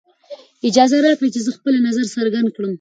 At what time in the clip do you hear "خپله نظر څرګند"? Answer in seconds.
1.57-2.47